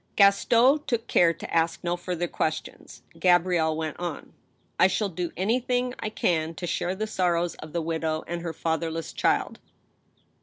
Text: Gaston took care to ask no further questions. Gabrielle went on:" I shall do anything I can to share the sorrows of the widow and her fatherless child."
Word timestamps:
Gaston 0.15 0.79
took 0.87 1.05
care 1.05 1.31
to 1.31 1.53
ask 1.53 1.83
no 1.83 1.95
further 1.95 2.27
questions. 2.27 3.03
Gabrielle 3.19 3.77
went 3.77 3.99
on:" 3.99 4.33
I 4.79 4.87
shall 4.87 5.09
do 5.09 5.31
anything 5.37 5.93
I 5.99 6.09
can 6.09 6.55
to 6.55 6.65
share 6.65 6.95
the 6.95 7.05
sorrows 7.05 7.53
of 7.57 7.71
the 7.71 7.83
widow 7.83 8.23
and 8.27 8.41
her 8.41 8.51
fatherless 8.51 9.13
child." 9.13 9.59